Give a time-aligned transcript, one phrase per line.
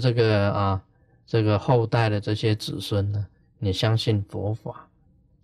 [0.00, 0.82] 这个啊，
[1.26, 3.26] 这个后代的这些子孙呢，
[3.58, 4.88] 你相信佛法，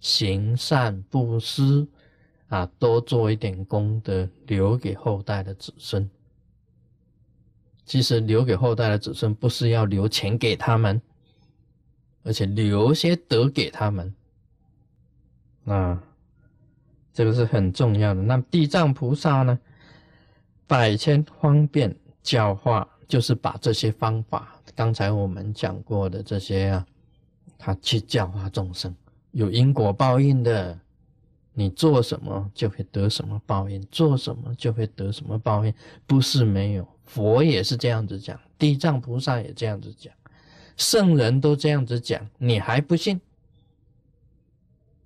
[0.00, 1.86] 行善布施
[2.48, 6.08] 啊，多做一点功德，留给后代的子孙。
[7.84, 11.00] 其实留给后代的子孙，不是要留钱给他们，
[12.24, 14.12] 而且留些德给他们。
[15.66, 16.02] 啊，
[17.12, 18.22] 这个是很重要的。
[18.22, 19.56] 那地藏菩萨呢，
[20.66, 26.86] 百千方便教化，就是把这些方法，刚才我们讲过的这些啊，
[27.56, 28.94] 他去教化众生，
[29.30, 30.78] 有因果报应的，
[31.52, 35.72] 你做什么就会得什么报应，做什么就会得什么报应，
[36.06, 36.86] 不是没有。
[37.04, 40.12] 佛也是这样子讲，地藏菩萨也这样子讲，
[40.76, 43.20] 圣人都这样子讲，你还不信？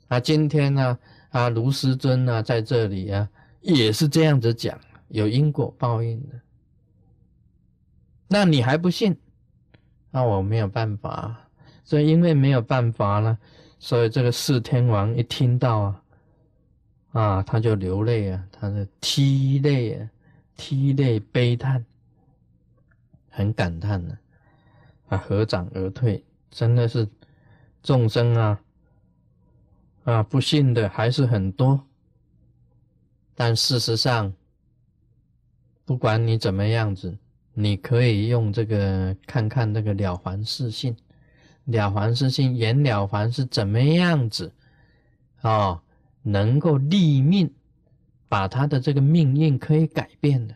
[0.09, 0.99] 啊，今天呢，
[1.29, 3.29] 啊，卢师尊呢，在这里啊，
[3.61, 6.41] 也是这样子讲，有因果报应的。
[8.33, 9.17] 那你还不信？
[10.13, 11.49] 那我没有办法，
[11.83, 13.37] 所以因为没有办法了，
[13.81, 16.03] 所以这个四天王一听到啊，
[17.11, 20.09] 啊，他就流泪啊，他是涕泪啊，
[20.57, 21.85] 涕泪悲叹。
[23.29, 24.17] 很感叹呢，
[25.09, 27.09] 啊，合掌而退，真的是
[27.83, 28.61] 众生啊，
[30.05, 31.81] 啊，不信的还是很多。
[33.35, 34.33] 但事实上，
[35.85, 37.17] 不管你怎么样子，
[37.55, 40.97] 你可以用这个看看那个了凡四信，
[41.65, 44.53] 了凡四信演了凡是怎么样子
[45.43, 45.83] 啊，
[46.23, 47.51] 能够立命，
[48.29, 50.55] 把他的这个命运可以改变的。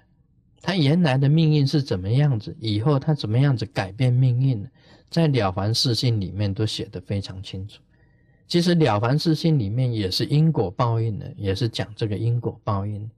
[0.63, 2.57] 他原来的命运是怎么样子？
[2.59, 4.69] 以后他怎么样子改变命运呢？
[5.11, 7.81] 在《了凡四训》里面都写得非常清楚。
[8.49, 13.11] 其实《了凡四训》里面也是因果报应的，也是讲这个因果报应。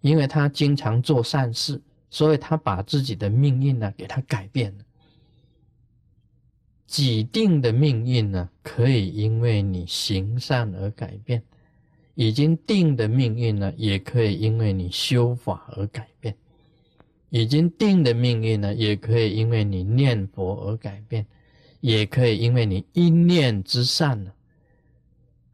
[0.00, 4.84] 因为他经常做善事，所以他把自己的命运呢给他改变了。
[6.86, 11.42] 既定的命运呢，可以因为你行善而改变。
[12.16, 16.34] 已经定的命运呢，也可以因为你修法而改变；
[17.30, 21.24] 已经定的命运呢，也可以因为你念佛而改变，
[21.80, 24.32] 也可以因为你一念之善呢，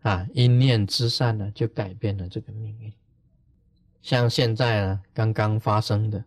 [0.03, 2.93] 啊，一念之善呢，就改变了这个命运。
[4.01, 6.25] 像现在呢，刚刚发生的，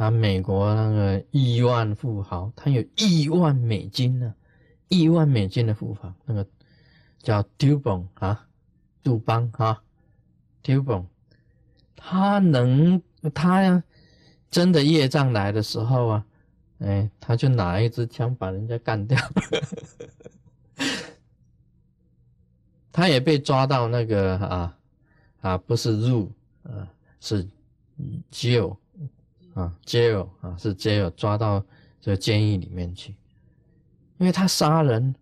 [0.00, 4.34] 啊，美国那个亿万富豪，他有亿万美金呢，
[4.88, 6.46] 亿万美金的富豪，那个
[7.22, 8.46] 叫 Dubon 啊。
[9.02, 9.82] 杜邦哈
[10.62, 11.06] ，b o n
[11.96, 13.00] 他能
[13.32, 13.82] 他呀，
[14.50, 16.26] 真的业障来的时候啊，
[16.80, 19.18] 哎，他就拿一支枪把人家干掉。
[22.92, 24.78] 他也被抓到那个啊
[25.40, 26.30] 啊，不是入
[26.62, 26.86] 啊，
[27.20, 27.48] 是
[28.30, 28.76] jail
[29.54, 31.64] 啊 jail 啊是 jail 抓到
[32.00, 33.14] 这个监狱里面去，
[34.18, 35.14] 因为他杀人，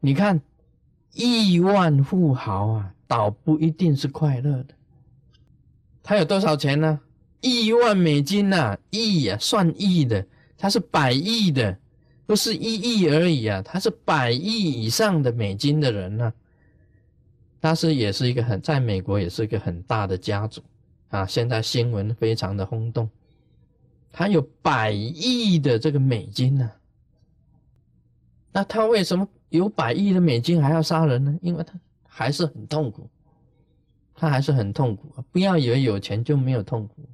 [0.00, 0.40] 你看
[1.12, 2.94] 亿万富豪啊。
[3.08, 4.74] 倒不一定是快乐的。
[6.02, 7.00] 他有多少钱呢？
[7.40, 10.26] 亿万美金呐，亿呀，算亿的。
[10.58, 11.74] 他是百亿的，
[12.26, 16.30] 不是一亿而已啊，他是百亿以上的美金的人呢。
[17.62, 20.60] 他是也是一个很，在美国也是一个很大的家族
[21.08, 21.24] 啊。
[21.24, 23.08] 现在新闻非常的轰动，
[24.12, 26.70] 他有百亿的这个美金呢。
[28.52, 31.38] 那他为什么有百亿的美金还要杀人呢？
[31.42, 31.74] 因为他。
[32.10, 33.08] 还是很痛苦，
[34.12, 35.22] 他还是很痛苦。
[35.30, 37.08] 不要以为有钱就没有痛苦。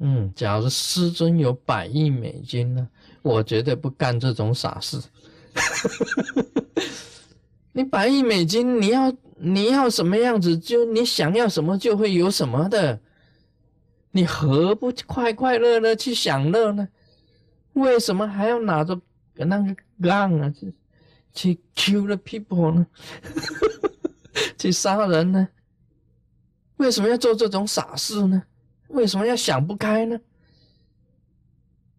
[0.00, 2.88] 嗯，假如师尊有百亿美金呢，
[3.22, 5.00] 我绝对不干这种傻事。
[7.70, 12.98] 你百亿美金，你要你要什么样子，就你想要什么就会有什么的。
[14.12, 16.88] 你何不快快乐乐去享乐呢？
[17.74, 19.00] 为什么还要拿着
[19.34, 20.74] 那个杠啊去
[21.32, 22.86] 去 kill the people 呢？
[24.58, 25.48] 去杀人呢？
[26.78, 28.42] 为什么要做这种傻事呢？
[28.88, 30.18] 为什么要想不开呢？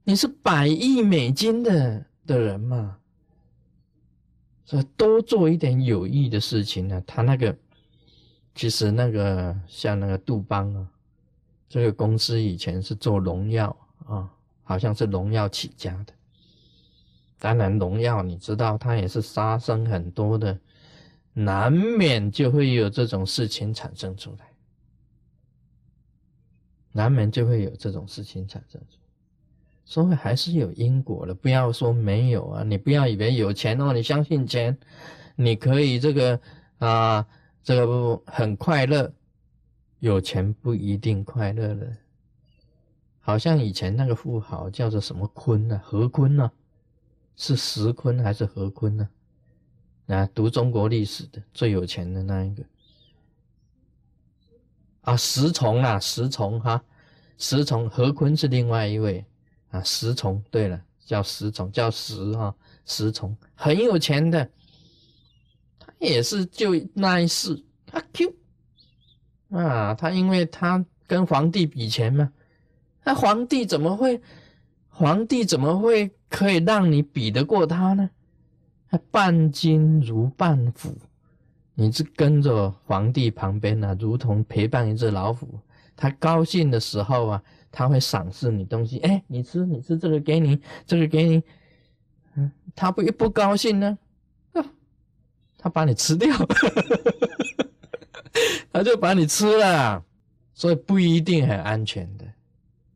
[0.04, 2.98] 你是百亿美金的的人嘛，
[4.66, 7.02] 所以多做一点有益的事情呢。
[7.08, 7.56] 他那个
[8.54, 10.88] 其实那个像那个杜邦啊，
[11.72, 13.74] 这个公司以前是做农药
[14.06, 14.30] 啊，
[14.62, 16.14] 好像是农药起家的。
[17.40, 20.60] 当然，农药你知道，它也是杀生很多的。
[21.32, 24.46] 难免就会有这种事情产生出来，
[26.92, 28.98] 难免就会有这种事情产生出，
[29.86, 31.34] 所以还是有因果的。
[31.34, 34.78] 不要说没有啊，你不要以为有钱哦，你相信钱，
[35.38, 36.38] 你可以这个
[36.80, 37.26] 啊，
[37.64, 39.14] 这个不很快乐，
[40.01, 41.95] 有钱不一定快乐的
[43.19, 45.80] 好像以前那个富豪叫做什么坤呢？
[45.83, 46.51] 何坤呢？
[47.36, 49.07] 是石坤还是何坤呢？
[50.07, 52.63] 啊，读中国历史的最有钱的那一个
[55.01, 56.83] 啊，石崇啊，石崇哈，
[57.38, 59.24] 石崇何坤是另外一位
[59.69, 62.56] 啊，石崇对了，叫石崇，叫石哈，
[62.86, 64.50] 石崇很有钱的，
[65.77, 68.33] 他也是就那一世，他 Q
[69.51, 72.31] 啊，他因为他跟皇帝比钱嘛。
[73.03, 74.21] 那皇帝怎么会？
[74.94, 78.09] 皇帝怎么会可以让你比得过他呢？
[78.89, 80.95] 他半斤如半虎，
[81.74, 85.59] 你是跟着皇帝旁边啊，如同陪伴一只老虎。
[85.95, 89.00] 他高兴的时候啊，他会赏赐你东西。
[89.00, 91.42] 哎，你吃，你吃这个给你，这个给你。
[92.36, 93.98] 嗯，他不一不高兴呢，
[94.53, 94.63] 啊
[95.57, 96.36] 他把你吃掉，
[98.72, 100.04] 他就把你吃了。
[100.54, 102.26] 所以不一定很安全的。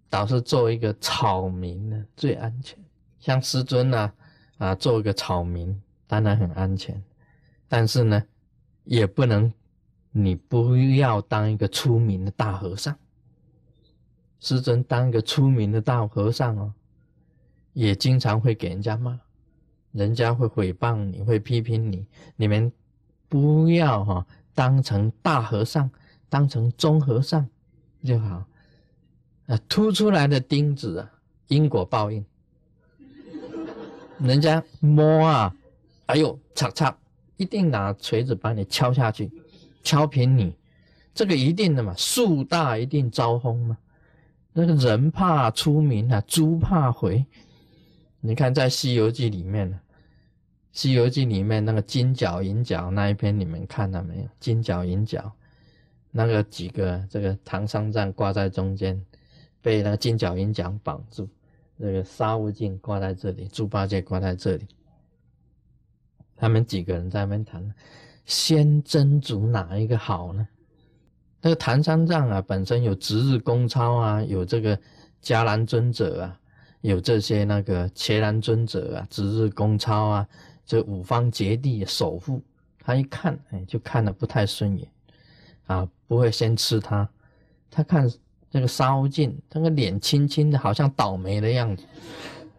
[0.08, 2.78] 倒是做一个草民呢最安全，
[3.20, 4.12] 像师尊呐
[4.58, 7.02] 啊，做一个草民当然很安全，
[7.68, 8.24] 但是呢，
[8.84, 9.52] 也不能
[10.12, 12.96] 你不要当一个出名的大和尚。
[14.40, 16.72] 师尊当一个出名的大和尚哦，
[17.74, 19.20] 也经常会给人家骂，
[19.92, 22.06] 人家会诽谤你，会批评你。
[22.36, 22.72] 你们
[23.28, 25.88] 不要哈当成大和尚，
[26.28, 27.48] 当成中和尚
[28.04, 28.44] 就好。
[29.46, 31.12] 啊，凸出来的钉子啊，
[31.50, 32.26] 因果报应。
[34.18, 35.56] 人家摸啊，
[36.08, 36.96] 哎呦，嚓嚓，
[37.38, 39.30] 一定拿锤子把你敲下去，
[39.84, 40.56] 敲平你。
[41.14, 43.78] 这个一定的嘛，树大一定招风嘛。
[44.54, 47.26] 那个人怕出名啊，猪怕回。
[48.22, 49.80] 你看在《西游记》里面呢，
[50.76, 54.30] 《西游记》里面那个金角银角那一篇，你们看了没有？
[54.40, 55.32] 金角银角，
[56.12, 59.04] 那个几个这个唐三藏挂在中间。
[59.62, 61.28] 被那个金角银角绑住，
[61.76, 64.68] 那个沙悟净挂在这里，猪八戒挂在这里，
[66.36, 67.74] 他们几个人在那边谈，
[68.26, 70.48] 先斟酌哪一个好呢？
[71.42, 74.80] 那个唐三藏啊，本身有值日公操啊，有这个
[75.20, 76.40] 迦兰尊者啊，
[76.82, 80.28] 有这些那个伽蓝尊者啊，值日公操啊，
[80.66, 82.42] 这五方揭谛守护，
[82.84, 84.88] 他一看，哎，就看的不太顺眼，
[85.68, 87.08] 啊，不会先吃他，
[87.70, 88.12] 他看。
[88.52, 91.84] 那个沙悟净，那个脸青青的，好像倒霉的样子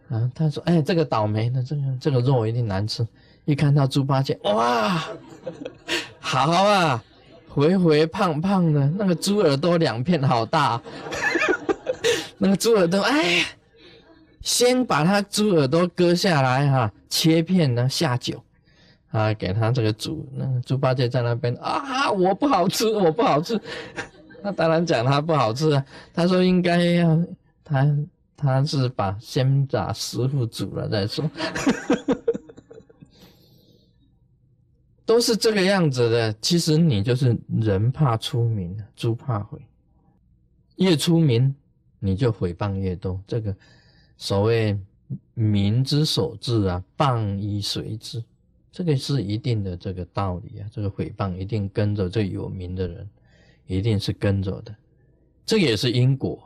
[0.09, 0.31] 啊！
[0.35, 3.07] 他说：“哎，这个倒霉的，这个这个肉一定难吃。”
[3.45, 5.03] 一看到猪八戒，哇，
[6.19, 7.03] 好啊，
[7.55, 10.79] 肥肥胖胖的，那个猪耳朵两片好大，
[12.37, 13.43] 那个猪耳朵，哎，
[14.47, 18.41] 先把他猪耳朵割下来哈，切片呢下酒
[19.11, 20.25] 啊，给他这个煮。
[20.31, 23.59] 那猪八戒在那边啊，我不好吃，我不好吃。
[24.41, 27.21] 他当然讲他不好吃啊，他说应该要
[27.61, 27.85] 他
[28.37, 31.29] 他是把先把师傅煮了再说，
[35.05, 36.33] 都是这个样子的。
[36.41, 39.59] 其实你就是人怕出名，猪怕毁，
[40.77, 41.53] 越出名
[41.99, 43.21] 你就诽谤越多。
[43.27, 43.53] 这个
[44.17, 44.77] 所谓
[45.33, 48.23] 民之所至啊，谤以随之，
[48.71, 50.67] 这个是一定的这个道理啊。
[50.71, 53.07] 这个诽谤一定跟着这有名的人。
[53.69, 54.73] 一定是跟着的，
[55.45, 56.41] 这也是因果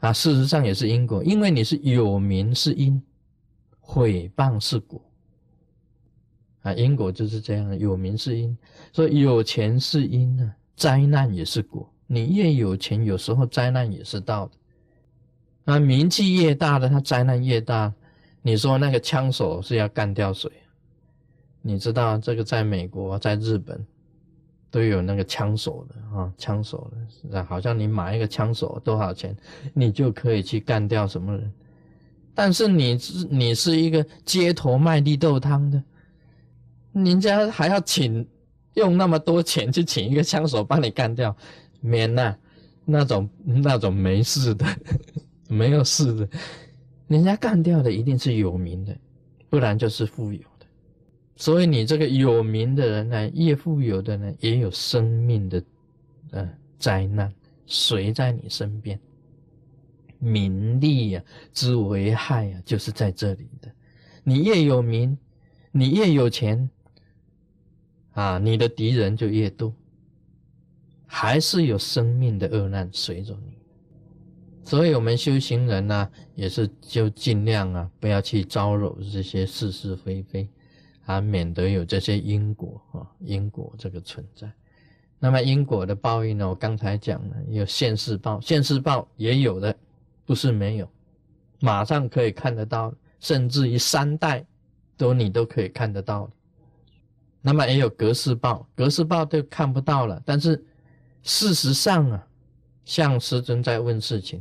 [0.00, 0.12] 啊！
[0.12, 3.00] 事实上也是因果，因为你是有名是因，
[3.78, 5.00] 毁谤是果
[6.62, 6.72] 啊！
[6.72, 8.58] 因果就是这样，有名是因，
[8.92, 11.88] 所以有钱是因呢，灾难也是果。
[12.08, 14.52] 你越有钱，有时候灾难也是到的。
[15.72, 17.92] 那名气越大的，他灾难越大。
[18.42, 20.50] 你说那个枪手是要干掉谁？
[21.62, 23.86] 你知道这个在美国，在日本。
[24.72, 26.88] 都有那个枪手的啊，枪手
[27.28, 29.36] 的，好像你买一个枪手多少钱，
[29.74, 31.52] 你就可以去干掉什么人。
[32.36, 32.96] 但是你
[33.28, 35.82] 你是一个街头卖绿豆汤的，
[36.92, 38.24] 人家还要请
[38.74, 41.36] 用那么多钱去请一个枪手帮你干掉，
[41.80, 42.38] 免了，
[42.84, 44.64] 那种那种没事的，
[45.50, 46.28] 没有事的，
[47.08, 48.96] 人家干掉的一定是有名的，
[49.48, 50.66] 不然就是富有的。
[51.34, 55.62] 所以你这个有名的人呢，越富有的呢，也有生命的，
[56.30, 57.34] 呃，灾难
[57.66, 58.98] 随在你身边。
[60.20, 63.68] 名利呀之危害呀，就是在这里的。
[64.22, 65.16] 你越有名，
[65.72, 66.68] 你越有钱，
[68.12, 69.74] 啊，你的敌人就越多，
[71.06, 73.59] 还是有生命的恶难随着你。
[74.70, 80.48] 所以我们修行人呢，也是就尽量啊，不要去招惹这些是是非非。
[81.06, 84.48] 啊，免得有这些因果啊，因果这个存在。
[85.18, 86.48] 那么因果的报应呢？
[86.48, 89.74] 我刚才讲了，有现世报，现世报也有的
[90.24, 90.88] 不是没有，
[91.58, 94.46] 马上可以看得到，甚至于三代
[94.96, 96.30] 都你都可以看得到。
[97.42, 100.22] 那么也有格式报，格式报都看不到了。
[100.24, 100.64] 但是
[101.24, 102.24] 事实上啊，
[102.84, 104.40] 像师尊在问事情，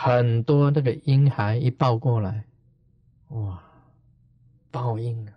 [0.00, 2.44] 很多那个婴孩一抱过来，
[3.30, 3.60] 哇，
[4.70, 5.32] 报应啊！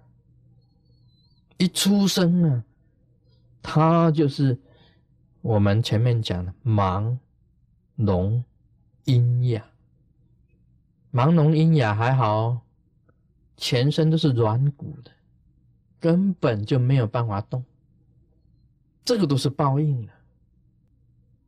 [1.57, 2.63] 一出生啊，
[3.63, 4.59] 他就是
[5.41, 7.17] 我们前面讲的盲
[7.95, 8.43] 聋。
[9.05, 9.65] 阴哑，
[11.11, 12.61] 盲聋阴哑还好，
[13.57, 15.09] 全身都是软骨的，
[15.99, 17.65] 根本就没有办法动。
[19.03, 20.13] 这个都是报应啊。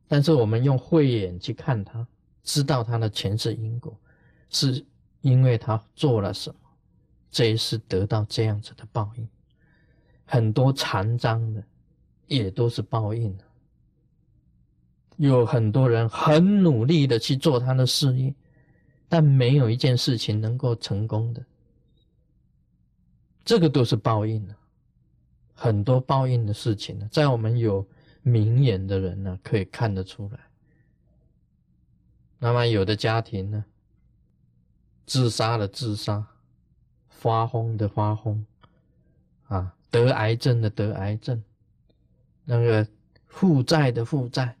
[0.08, 2.04] 但是我们用慧眼去看他，
[2.44, 3.98] 知道他的前世因果，
[4.50, 4.84] 是
[5.22, 6.56] 因为他做了什么，
[7.30, 9.26] 这一世得到这样子的报应。
[10.24, 11.64] 很多残障的，
[12.26, 13.36] 也都是报应。
[15.16, 18.34] 有很多人很努力的去做他的事业，
[19.08, 21.44] 但没有一件事情能够成功的，
[23.44, 24.56] 这个都是报应啊！
[25.54, 27.86] 很多报应的事情呢，在我们有
[28.22, 30.40] 明眼的人呢，可以看得出来。
[32.44, 33.64] 那么有的家庭呢，
[35.06, 36.26] 自杀的自杀，
[37.08, 38.44] 发疯的发疯，
[39.46, 41.42] 啊，得癌症的得癌症，
[42.44, 42.86] 那个
[43.24, 44.54] 负债的负债。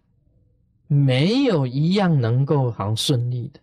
[0.86, 3.60] 没有一样能够行顺利的，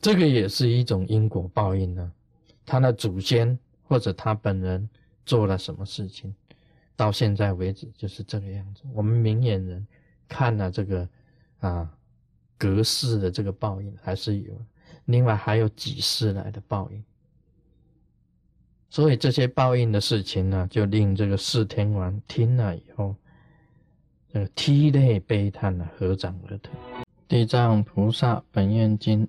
[0.00, 2.12] 这个也是一种因果报应呢。
[2.66, 4.90] 他的祖先或者他本人
[5.24, 6.34] 做了什么事情，
[6.96, 8.82] 到现在为止就是这个样子。
[8.92, 9.86] 我们明眼人
[10.26, 11.08] 看了这个
[11.60, 11.93] 啊，
[12.64, 14.54] 隔世的这个报应还是有，
[15.04, 17.04] 另外还有几世来的报应。
[18.88, 23.14] 所以这些报应的事情呢，就令这个四天王听了以后。
[24.32, 26.72] 这个，涕泪悲叹的合掌而退。
[27.28, 29.28] 地藏菩萨本愿经，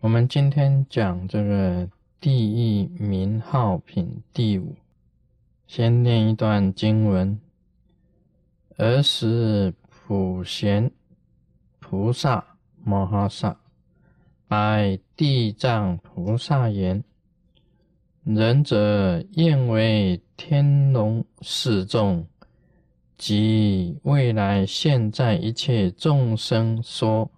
[0.00, 1.88] 我们今天讲这个
[2.20, 4.76] 地狱名号品第五。
[5.66, 7.40] 先念一段经文：
[8.76, 10.90] 尔时普贤
[11.92, 12.42] 菩萨
[12.82, 13.54] 摩诃萨
[14.48, 17.04] 拜地藏菩萨言
[18.24, 22.26] ：“仁者愿为天龙四众。”
[23.18, 27.30] 即未来现在一切众生说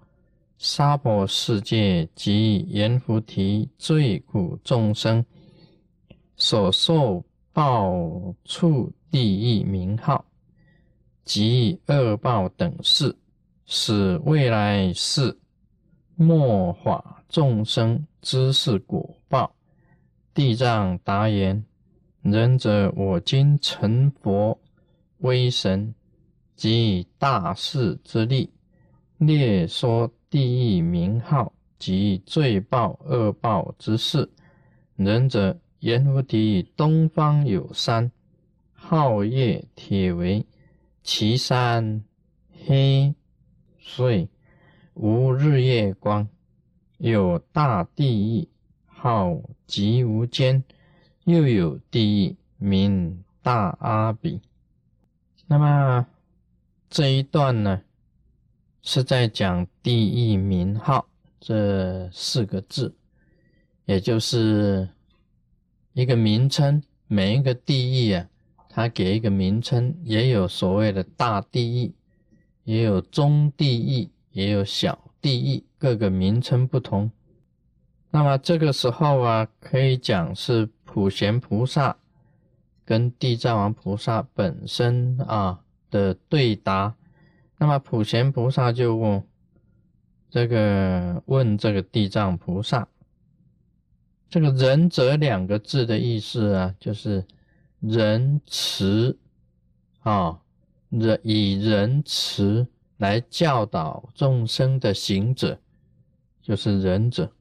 [0.56, 5.26] 娑婆世界及阎浮提罪苦众生
[6.36, 7.92] 所受报
[8.44, 10.24] 处地狱名号
[11.24, 13.16] 及恶报等事，
[13.66, 15.38] 使未来世
[16.16, 19.54] 末法众生知是果报。
[20.32, 21.64] 地藏答言：
[22.22, 24.60] 仁者，我今成佛。
[25.18, 25.94] 威神
[26.54, 28.50] 及大士之力，
[29.16, 34.30] 列说地狱名号及罪报恶报之事。
[34.96, 38.12] 仁者，阎浮提东方有山，
[38.74, 40.44] 号业铁围，
[41.02, 42.04] 其山
[42.66, 43.14] 黑
[43.84, 44.28] 邃，
[44.94, 46.26] 无日月光。
[46.96, 48.48] 有大地狱，
[48.86, 50.64] 号极无间，
[51.24, 54.40] 又有地狱名大阿比。
[55.46, 56.06] 那么
[56.88, 57.82] 这一段呢，
[58.80, 61.06] 是在讲地狱名号
[61.38, 62.94] 这四个字，
[63.84, 64.88] 也就是
[65.92, 66.82] 一个名称。
[67.06, 68.26] 每一个地狱啊，
[68.70, 71.94] 它给一个名称，也有所谓的大地狱，
[72.64, 77.10] 也有中地狱，也有小地狱，各个名称不同。
[78.10, 81.96] 那么这个时候啊，可以讲是普贤菩萨。
[82.86, 86.94] 跟地藏王菩萨本身啊的对答，
[87.56, 89.26] 那么普贤菩萨就问
[90.28, 92.86] 这个问这个地藏菩萨，
[94.28, 97.24] 这个仁者两个字的意思啊，就是
[97.80, 99.18] 仁慈
[100.00, 100.42] 啊，
[100.98, 102.66] 仁以仁慈
[102.98, 105.58] 来教导众生的行者，
[106.40, 107.32] 就是仁者。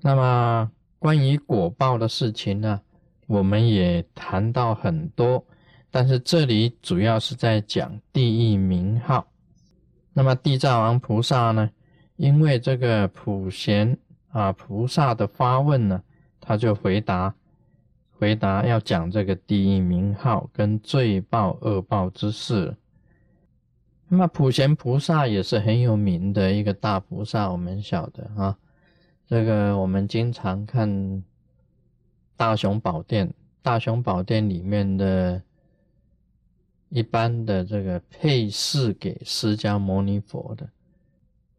[0.00, 2.80] 那么关于果报的事情呢？
[3.26, 5.46] 我们也谈到很多，
[5.90, 9.26] 但是这里主要是在讲地狱名号。
[10.12, 11.70] 那么地藏王菩萨呢？
[12.16, 13.96] 因为这个普贤
[14.28, 16.02] 啊菩萨的发问呢，
[16.40, 17.34] 他就回答
[18.24, 22.74] 回答要讲这个第一名号跟罪报恶报之事。
[24.08, 28.56] 那么普贤菩萨也是很有名的一个大菩萨，我们晓得啊，
[29.26, 31.22] 这个我们经常看。
[32.34, 35.40] 大雄宝殿，大雄宝殿里面的
[36.88, 40.66] 一般的这个配饰给释迦牟尼佛的，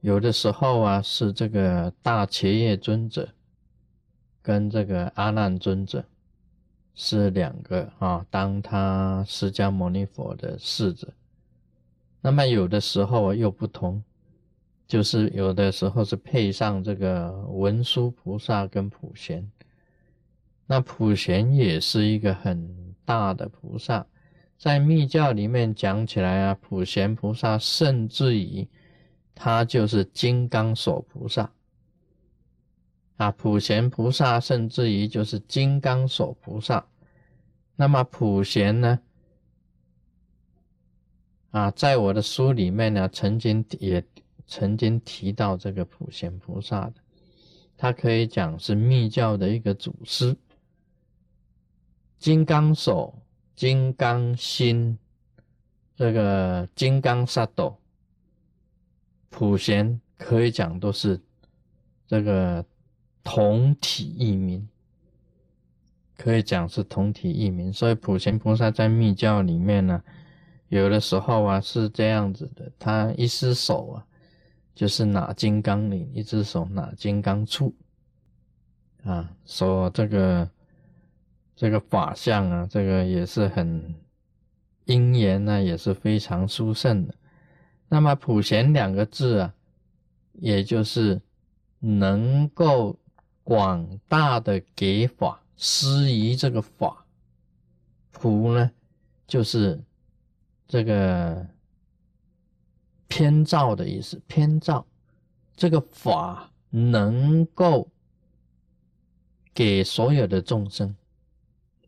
[0.01, 3.29] 有的时候啊，是这个大切叶尊者
[4.41, 6.03] 跟这个阿难尊者
[6.95, 11.13] 是两个啊，当他释迦牟尼佛的侍者。
[12.21, 14.03] 那么有的时候又不同，
[14.87, 19.47] 就是有的时候是配上这个文殊菩萨跟普贤。
[20.65, 24.03] 那普贤也是一个很大的菩萨，
[24.57, 28.67] 在密教里面讲起来啊，普贤菩萨甚至于
[29.35, 31.51] 他就是金刚手菩萨
[33.17, 36.85] 啊，普贤菩萨甚至于就是金刚手菩萨。
[37.75, 38.99] 那么普贤呢，
[41.51, 44.03] 啊，在我的书里面呢，曾经也
[44.47, 46.93] 曾经提到这个普贤菩萨的，
[47.77, 50.35] 他可以讲是密教的一个祖师。
[52.17, 53.21] 金刚手、
[53.55, 54.97] 金刚心，
[55.95, 57.77] 这个金刚萨埵、
[59.29, 61.19] 普贤，可以讲都是
[62.07, 62.65] 这个
[63.25, 64.65] 同体异名，
[66.15, 67.73] 可以讲是同体异名。
[67.73, 70.01] 所以普贤菩萨在密教里面呢，
[70.69, 74.05] 有的时候啊是这样子的，他一只手啊
[74.73, 77.73] 就是拿金刚铃，一只手拿金刚杵，
[79.03, 80.49] 啊，说这个。
[81.57, 83.95] 这个法相啊，这个也是很
[84.83, 87.15] 因缘呢，也是非常殊胜的。
[87.87, 89.53] 那么普贤两个字啊，
[90.33, 91.21] 也就是
[91.79, 92.99] 能够
[93.45, 97.05] 广大的给法施于这个法。
[98.11, 98.69] 普呢，
[99.25, 99.81] 就是
[100.67, 101.47] 这个
[103.07, 104.85] 偏照的意思，偏照
[105.55, 107.89] 这个法能够
[109.53, 110.93] 给所有的众生。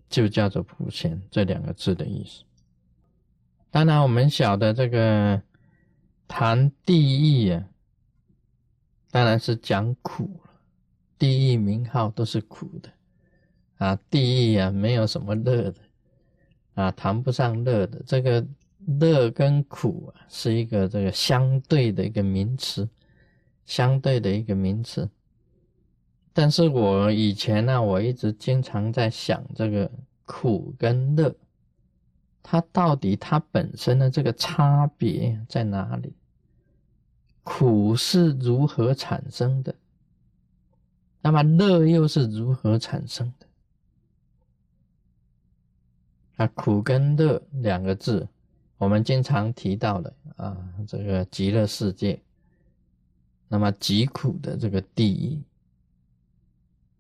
[0.10, 2.42] 就叫做普贤这两个字的意思。
[3.70, 5.42] 当然，我们晓得这个
[6.30, 7.68] 谈地狱啊，
[9.12, 10.40] 当然是讲苦。
[11.18, 12.90] 地狱名号都是苦的
[13.78, 15.76] 啊，地狱啊没有什么乐的
[16.76, 18.02] 啊，谈不上乐的。
[18.06, 18.46] 这个
[19.00, 22.88] 乐跟苦啊，是一个这个相对的一个名词，
[23.66, 25.10] 相对的一个名词。
[26.34, 29.92] 但是我以前呢，我一直经常在想这个
[30.26, 31.36] 苦跟乐，
[32.44, 36.14] 它到底它本身的这个差别在哪里？
[37.42, 39.74] 苦是如何产生的？
[41.28, 43.46] 那么乐又是如何产生的？
[46.38, 48.26] 啊，苦跟乐两个字，
[48.78, 52.18] 我们经常提到的啊，这个极乐世界，
[53.50, 55.44] 那么极苦的这个地狱。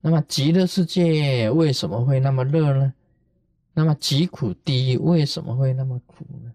[0.02, 2.94] 那么极乐世界为什么会那么热呢？
[3.74, 6.52] 那么极苦地狱为什么会那么苦呢？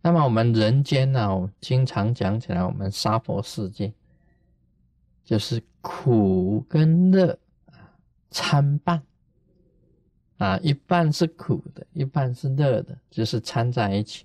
[0.00, 3.92] 那么我们人间呢，经常讲起来，我们娑婆世界
[5.28, 7.76] 就是苦跟乐啊
[8.30, 9.02] 参半
[10.38, 14.24] 啊，一半是苦的，一半是乐的，就是掺在一起。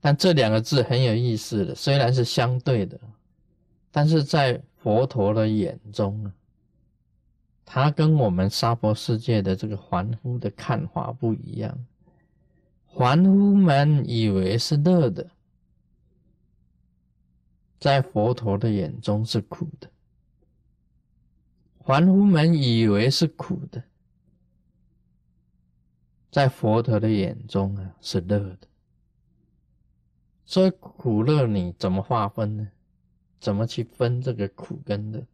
[0.00, 3.00] 但这两个字很有意思的，虽然是相对的，
[3.90, 4.62] 但是在。
[4.84, 6.34] 佛陀的眼中啊，
[7.64, 11.86] 他跟我们娑婆世界的这个凡夫的看法不一样。
[12.94, 15.26] 凡夫们以为是乐的，
[17.78, 19.88] 在佛陀的眼中是苦的；
[21.84, 23.82] 凡夫们以为是苦的，
[26.30, 28.68] 在佛陀的眼中啊是乐的。
[30.46, 32.70] 所以苦乐你怎么划分呢？
[33.40, 35.26] 怎么去分这个苦跟乐？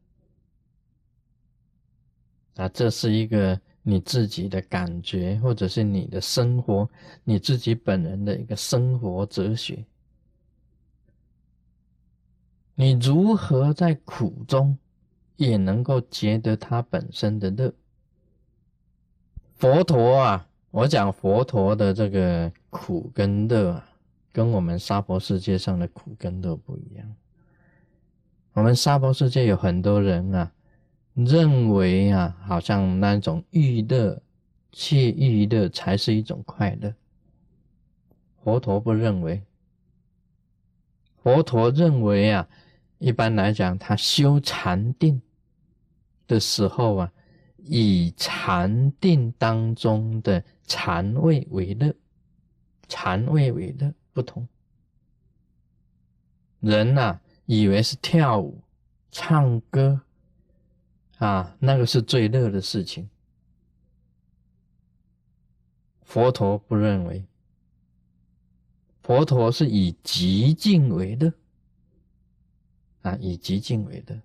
[2.56, 6.90] 啊，这是一个你自己的感觉，或者是你的生活，
[7.22, 9.84] 你自己本人的一个生活哲学。
[12.74, 14.78] 你如何在苦中
[15.36, 17.72] 也能够觉得它本身的乐？
[19.56, 23.88] 佛陀啊，我讲佛陀的这个苦跟乐啊，
[24.32, 27.14] 跟我们娑婆世界上的苦跟乐不一样。
[28.52, 30.50] 我们娑婆世界有很多人啊，
[31.14, 34.22] 认为啊，好像那种欲乐、
[34.72, 36.94] 切欲乐才是一种快乐。
[38.42, 39.42] 佛陀不认为，
[41.22, 42.48] 佛陀认为啊，
[42.98, 45.20] 一般来讲，他修禅定
[46.26, 47.12] 的时候啊，
[47.58, 51.94] 以禅定当中的禅味为乐，
[52.88, 54.46] 禅味为乐不同。
[56.60, 57.20] 人呐。
[57.46, 58.62] 以为是跳舞、
[59.10, 60.02] 唱歌
[61.18, 63.10] 啊，那个是最乐的事情。
[66.02, 67.24] 佛陀不认为，
[69.10, 71.32] 佛陀是以极静为乐，
[73.02, 74.16] 啊，以极静为乐。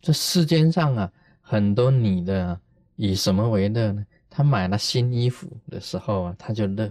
[0.00, 2.58] 这世间上啊，很多女的
[2.96, 4.06] 以什么为乐呢？
[4.30, 6.90] 她买了新衣服的时候啊，她就乐；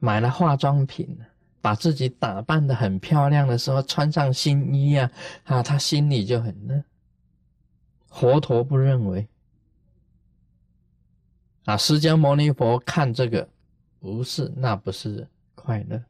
[0.00, 1.18] 买了化妆品，
[1.62, 5.10] 把自己打扮的很漂亮的时候，穿上新衣啊，
[5.44, 6.84] 啊，她心里就很乐。
[8.10, 9.26] 佛陀不认为。
[11.64, 13.48] 啊，释迦牟尼佛看这个，
[14.02, 16.02] 不是，那不是快乐，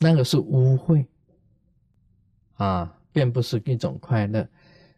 [0.00, 1.06] 那个是污秽，
[2.56, 4.44] 啊，并不是一种快乐。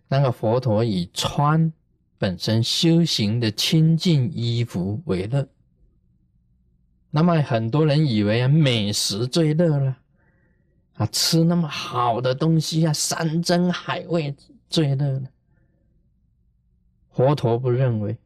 [0.09, 1.71] 那个佛陀以穿
[2.17, 5.47] 本身修行的清净衣服为乐。
[7.11, 9.99] 那么很多人以为啊，美食最乐了，
[10.95, 14.35] 啊，吃那么好的东西啊，山珍海味
[14.71, 15.29] 最乐了。
[17.11, 18.17] 佛陀不认为。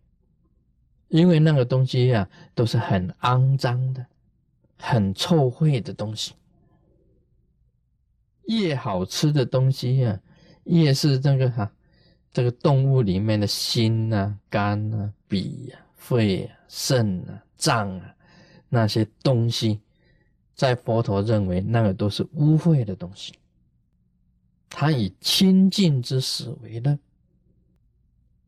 [1.11, 4.07] 因为那个东西呀，都是很肮脏的、
[4.79, 6.35] 很臭秽的东西。
[8.47, 10.21] 越好吃的东西呀，
[10.65, 11.71] 越是这个哈，
[12.33, 18.15] 这个动物里面的心啊、肝啊、脾啊、肺啊、肾啊、脏啊
[18.69, 19.81] 那些东西，
[20.55, 23.35] 在佛陀认为那个都是污秽的东西。
[24.69, 26.97] 他以清净之死为乐，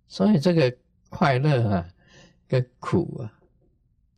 [0.06, 0.72] 所以这个
[1.08, 1.88] 快乐啊。
[2.60, 3.32] 个苦啊，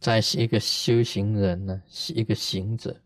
[0.01, 3.01] 在一个修行人呢，是一个行者，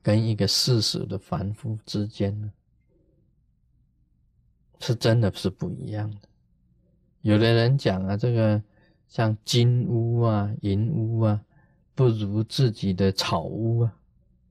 [0.00, 2.50] 跟一个世俗的凡夫之间呢，
[4.80, 6.28] 是真的是不一样的。
[7.20, 8.62] 有的人讲啊，这个
[9.08, 11.38] 像金屋啊、银屋啊，
[11.94, 13.94] 不如自己的草屋啊，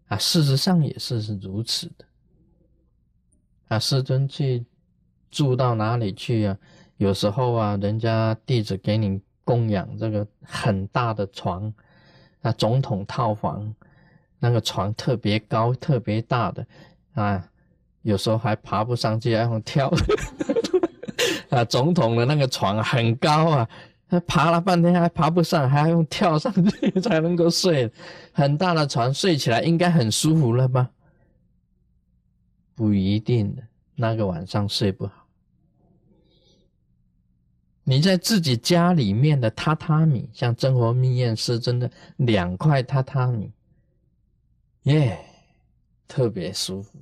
[0.10, 2.06] 啊，事实上也是是如此的。
[3.70, 4.64] 啊，师尊去
[5.32, 6.56] 住到哪里去啊？
[6.98, 9.20] 有时候啊，人家弟子给你。
[9.52, 11.74] 供养这个很大的床，
[12.42, 13.76] 啊，总统套房，
[14.40, 16.66] 那个床特别高、特别大的，
[17.16, 17.46] 啊，
[18.04, 19.92] 有时候还爬不上去，要用跳。
[21.52, 23.70] 啊，总统的那个床很高啊，
[24.08, 27.92] 他爬了半天还爬不上，还要用跳上去才能够睡。
[28.32, 30.90] 很大的床睡起来应该很舒服了吧？
[32.74, 33.62] 不一定的，
[33.96, 35.21] 那个晚上睡不好。
[37.84, 43.52] 你在自己家里面的榻榻米，像真佛密院师真的两块榻榻米，
[44.84, 45.17] 耶，
[46.08, 47.00] 特别舒服。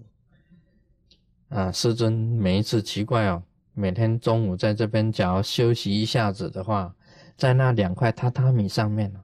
[1.49, 6.95] 啊，师尊每一次奇怪哦，每天中午在这边只要休息一下子的话，
[7.35, 9.19] 在那两块榻榻米上面呢，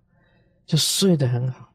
[0.65, 1.71] 就睡得很好，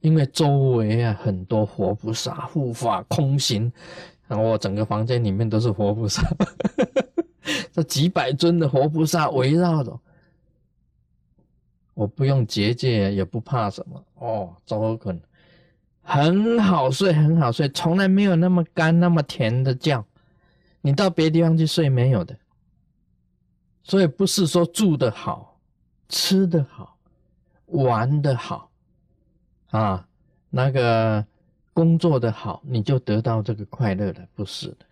[0.00, 3.72] 因为周围啊很多活菩萨护法空行，
[4.26, 6.22] 然后整个房间里面都是活菩萨。
[7.74, 10.00] 这几百尊的活菩萨围绕着，
[11.92, 14.54] 我不用结界，也不怕什么哦。
[14.64, 15.20] 周可能
[16.00, 20.06] 很好睡，很好睡，从来没有那么干、那么甜的觉。
[20.82, 22.38] 你到别地方去睡没有的。
[23.82, 25.58] 所以不是说住的好、
[26.08, 26.96] 吃的好、
[27.66, 28.70] 玩的好
[29.70, 30.06] 啊，
[30.48, 31.26] 那个
[31.72, 34.86] 工作的好，你就得到这个快乐了，不是的。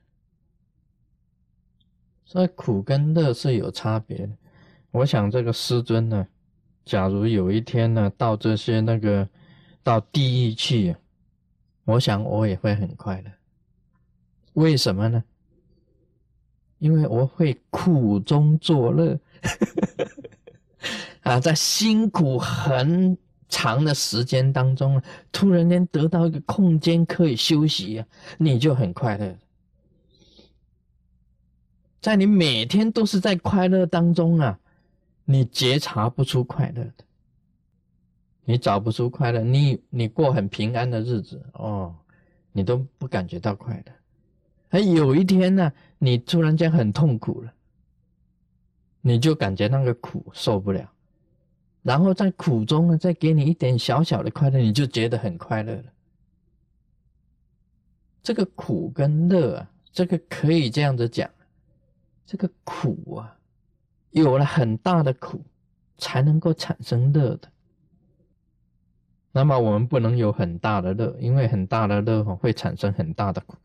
[2.32, 4.30] 所以苦跟乐是有差别的。
[4.90, 6.26] 我想这个师尊呢，
[6.82, 9.28] 假如有一天呢，到这些那个
[9.82, 10.96] 到地狱去，
[11.84, 13.30] 我想我也会很快乐。
[14.54, 15.22] 为什么呢？
[16.78, 19.20] 因为我会苦中作乐，
[21.20, 23.14] 啊，在辛苦很
[23.50, 28.02] 长的时间当中，突然间得到一个空间可以休息，
[28.38, 29.36] 你就很快乐。
[32.02, 34.58] 在你每天都是在快乐当中啊，
[35.24, 37.04] 你觉察不出快乐的，
[38.44, 41.94] 你找不出快乐，你你过很平安的日子哦，
[42.50, 43.92] 你都不感觉到快乐。
[44.70, 47.52] 而，有一天呢，你突然间很痛苦了，
[49.00, 50.90] 你就感觉那个苦受不了，
[51.82, 55.84] 然后在苦中呢，再给你一点小小的快乐，你就觉得很快乐了。
[58.24, 61.30] 这个苦跟乐啊，这个可以这样子讲。
[62.32, 63.36] 这个苦啊，
[64.12, 65.44] 有了很大的苦，
[65.98, 67.52] 才能够产生乐的。
[69.32, 73.58] 那么我们不能有很大的乐，因为很大的乐会产生很大的苦。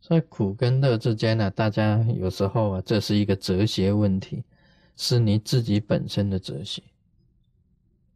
[0.00, 4.42] 所以苦跟乐之间呢，大家有时候啊，这是一个哲学问题，
[4.96, 6.82] 是你自己本身的哲学。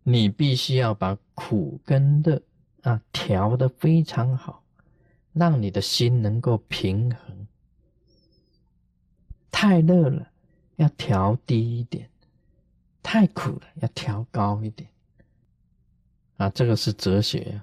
[0.03, 2.43] 你必须要把苦跟乐
[2.81, 4.65] 啊调的非常好，
[5.33, 7.42] 让你的心能够平衡。
[9.53, 10.27] 太热了，
[10.77, 12.05] 要调低一点；
[13.03, 14.89] 太苦了，要调高一点。
[16.39, 17.61] 啊，这个是哲学。